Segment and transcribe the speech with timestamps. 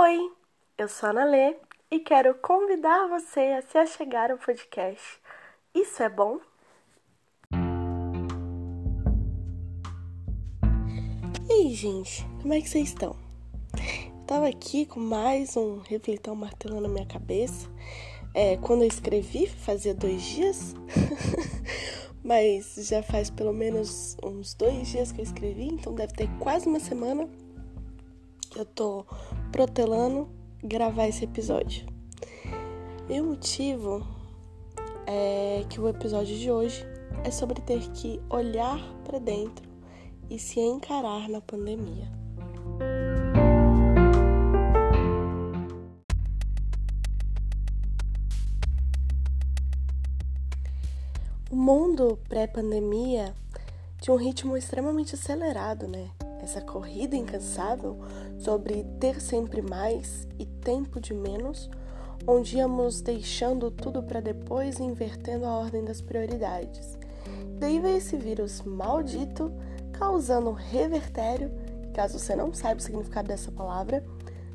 [0.00, 0.30] Oi,
[0.78, 1.56] eu sou a Ana Lê
[1.90, 5.02] e quero convidar você a se achegar ao podcast.
[5.74, 6.38] Isso é bom?
[11.50, 13.16] E aí, gente, como é que vocês estão?
[13.74, 17.68] Eu tava aqui com mais um refletão martelando na minha cabeça.
[18.32, 20.76] É, quando eu escrevi, fazia dois dias,
[22.22, 26.68] mas já faz pelo menos uns dois dias que eu escrevi, então deve ter quase
[26.68, 27.28] uma semana
[28.48, 29.04] que eu tô
[29.50, 30.28] protelando
[30.62, 31.86] gravar esse episódio.
[33.08, 34.06] E o motivo
[35.06, 36.84] é que o episódio de hoje
[37.24, 39.66] é sobre ter que olhar para dentro
[40.28, 42.06] e se encarar na pandemia.
[51.50, 53.34] O mundo pré-pandemia
[54.00, 56.10] tinha um ritmo extremamente acelerado, né?
[56.48, 57.98] Essa corrida incansável
[58.38, 61.68] sobre ter sempre mais e tempo de menos,
[62.26, 66.96] onde íamos deixando tudo para depois e invertendo a ordem das prioridades.
[67.58, 69.52] Daí veio esse vírus maldito
[69.92, 71.50] causando um revertério,
[71.92, 74.02] caso você não saiba o significado dessa palavra,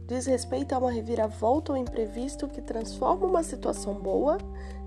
[0.07, 4.39] diz respeito a uma reviravolta ou imprevisto que transforma uma situação boa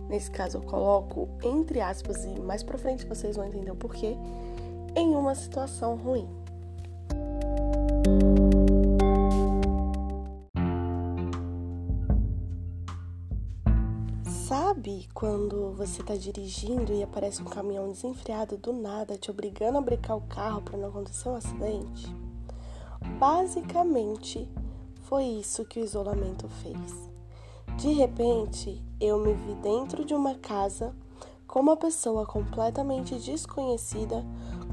[0.08, 4.16] nesse caso eu coloco entre aspas e mais para frente vocês vão entender o porquê,
[4.96, 6.45] em uma situação ruim.
[14.48, 19.80] Sabe quando você está dirigindo e aparece um caminhão desenfreado do nada te obrigando a
[19.80, 22.14] brecar o carro para não acontecer um acidente?
[23.18, 24.48] Basicamente,
[25.02, 27.10] foi isso que o isolamento fez.
[27.76, 30.94] De repente, eu me vi dentro de uma casa
[31.46, 34.24] com uma pessoa completamente desconhecida,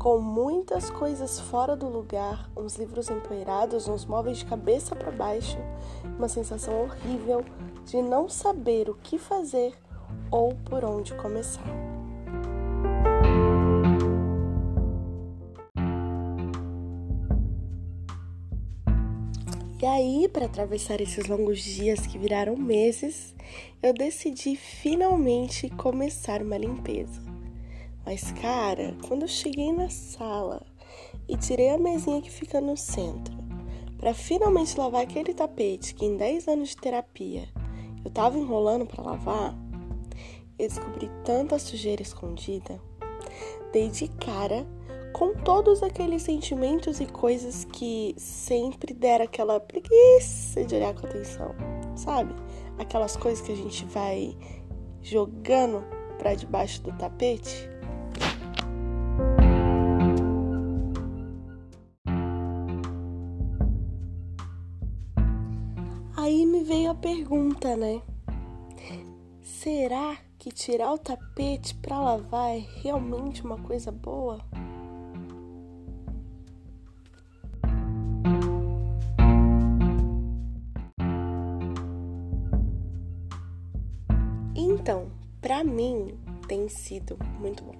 [0.04, 5.58] com muitas coisas fora do lugar, uns livros empoeirados, uns móveis de cabeça para baixo,
[6.18, 7.46] uma sensação horrível
[7.86, 9.74] de não saber o que fazer
[10.30, 11.64] ou por onde começar.
[19.82, 23.34] E aí, para atravessar esses longos dias que viraram meses,
[23.82, 27.22] eu decidi finalmente começar uma limpeza.
[28.06, 30.62] Mas, cara, quando eu cheguei na sala
[31.28, 33.34] e tirei a mesinha que fica no centro,
[33.98, 37.48] para finalmente lavar aquele tapete que em 10 anos de terapia
[38.04, 39.58] eu tava enrolando para lavar,
[40.60, 42.82] eu descobri tanta sujeira escondida.
[43.72, 44.68] Dei de cara
[45.14, 51.56] com todos aqueles sentimentos e coisas que sempre deram aquela preguiça de olhar com atenção,
[51.96, 52.34] sabe?
[52.78, 54.36] Aquelas coisas que a gente vai
[55.02, 55.84] jogando
[56.18, 57.73] para debaixo do tapete.
[67.24, 68.02] Pergunta, né?
[69.42, 74.42] Será que tirar o tapete para lavar é realmente uma coisa boa?
[84.54, 85.10] Então,
[85.42, 87.74] para mim tem sido muito bom.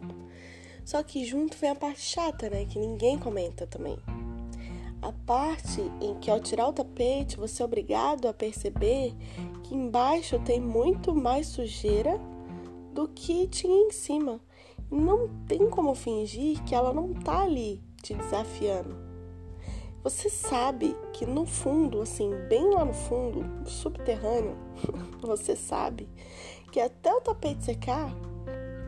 [0.86, 2.64] Só que junto vem a parte chata, né?
[2.64, 3.98] Que ninguém comenta também.
[5.04, 9.14] A parte em que ao tirar o tapete você é obrigado a perceber
[9.62, 12.18] que embaixo tem muito mais sujeira
[12.94, 14.40] do que tinha em cima.
[14.90, 18.96] Não tem como fingir que ela não tá ali te desafiando.
[20.02, 24.56] Você sabe que no fundo, assim, bem lá no fundo, subterrâneo,
[25.22, 26.08] você sabe
[26.72, 28.10] que até o tapete secar,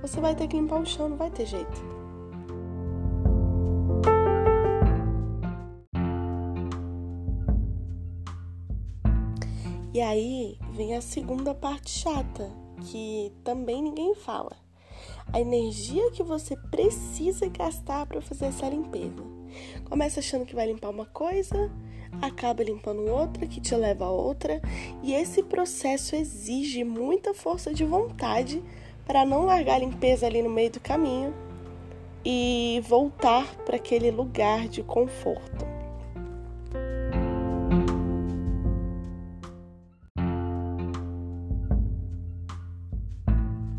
[0.01, 2.04] você vai ter que limpar o chão, não vai ter jeito.
[9.95, 12.51] E aí vem a segunda parte chata,
[12.81, 14.51] que também ninguém fala.
[15.31, 19.23] A energia que você precisa gastar para fazer essa limpeza.
[19.85, 21.71] Começa achando que vai limpar uma coisa,
[22.21, 24.61] acaba limpando outra que te leva a outra,
[25.01, 28.61] e esse processo exige muita força de vontade
[29.05, 31.33] para não largar a limpeza ali no meio do caminho
[32.25, 35.84] e voltar para aquele lugar de conforto.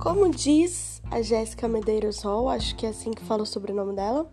[0.07, 4.33] Como diz a Jéssica Medeiros Hall, acho que é assim que fala o sobrenome dela,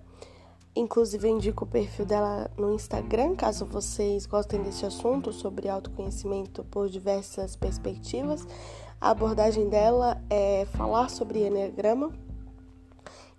[0.75, 6.63] Inclusive, eu indico o perfil dela no Instagram, caso vocês gostem desse assunto sobre autoconhecimento
[6.65, 8.47] por diversas perspectivas.
[9.01, 12.11] A abordagem dela é falar sobre Enneagrama.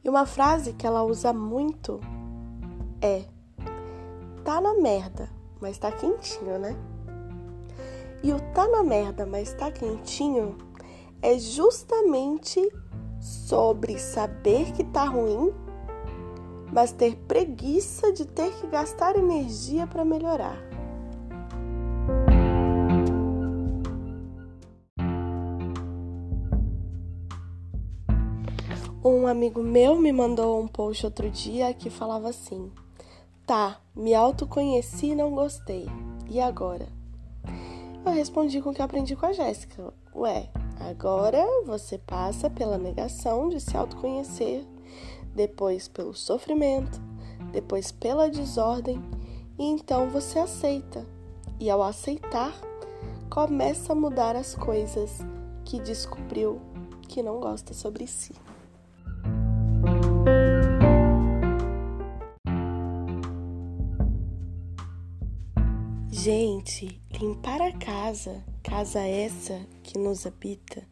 [0.02, 2.00] E uma frase que ela usa muito
[3.00, 3.22] é:
[4.44, 5.28] tá na merda,
[5.60, 6.76] mas tá quentinho, né?
[8.24, 10.73] E o tá na merda, mas tá quentinho
[11.24, 12.60] é justamente
[13.18, 15.54] sobre saber que tá ruim,
[16.70, 20.58] mas ter preguiça de ter que gastar energia para melhorar.
[29.02, 32.70] Um amigo meu me mandou um post outro dia que falava assim:
[33.46, 35.86] Tá, me autoconheci e não gostei.
[36.28, 36.86] E agora?
[38.04, 39.92] Eu respondi com o que aprendi com a Jéssica.
[40.14, 44.64] Ué, agora você passa pela negação de se autoconhecer,
[45.34, 47.00] depois pelo sofrimento,
[47.52, 49.02] depois pela desordem,
[49.58, 51.06] e então você aceita.
[51.60, 52.52] E ao aceitar,
[53.30, 55.20] começa a mudar as coisas
[55.64, 56.60] que descobriu
[57.08, 58.34] que não gosta sobre si.
[66.10, 70.82] Gente, limpar a casa, casa essa que nos habita,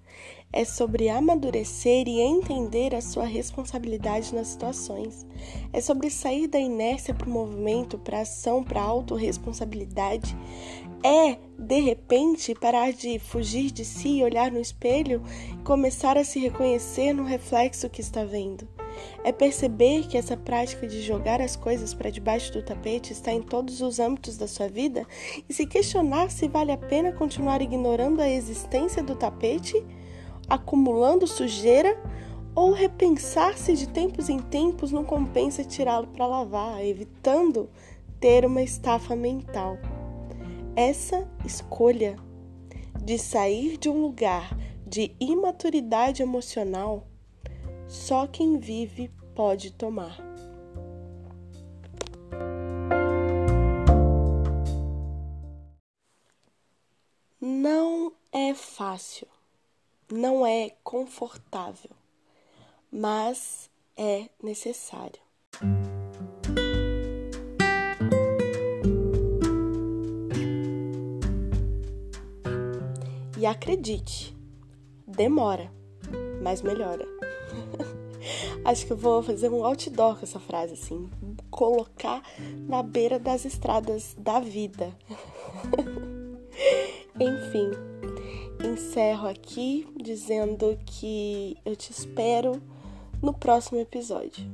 [0.53, 5.27] é sobre amadurecer e entender a sua responsabilidade nas situações.
[5.73, 10.37] É sobre sair da inércia para o movimento, para a ação, para a autorresponsabilidade.
[11.03, 15.23] É, de repente, parar de fugir de si, olhar no espelho
[15.55, 18.69] e começar a se reconhecer no reflexo que está vendo.
[19.25, 23.43] É perceber que essa prática de jogar as coisas para debaixo do tapete está em
[23.43, 25.07] todos os âmbitos da sua vida
[25.49, 29.85] e se questionar se vale a pena continuar ignorando a existência do tapete,
[30.49, 32.01] acumulando sujeira
[32.55, 37.71] ou repensar se de tempos em tempos não compensa tirá-lo para lavar, evitando
[38.21, 39.79] ter uma estafa mental.
[40.77, 42.17] Essa escolha
[43.03, 44.57] de sair de um lugar
[44.87, 47.09] de imaturidade emocional
[47.93, 50.17] só quem vive pode tomar.
[57.39, 59.29] Não é fácil,
[60.11, 61.91] não é confortável,
[62.91, 65.21] mas é necessário.
[73.39, 74.35] E acredite,
[75.07, 75.71] demora,
[76.43, 77.12] mas melhora.
[78.65, 81.11] Acho que eu vou fazer um outdoor com essa frase, assim.
[81.51, 82.23] Colocar
[82.69, 84.97] na beira das estradas da vida.
[87.21, 87.71] Enfim,
[88.65, 92.63] encerro aqui dizendo que eu te espero
[93.23, 94.45] no próximo episódio.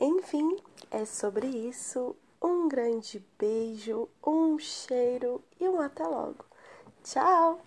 [0.00, 0.56] Enfim,
[0.90, 2.14] é sobre isso.
[2.42, 6.44] Um grande beijo, um cheiro e um até logo.
[7.02, 7.60] Tchau!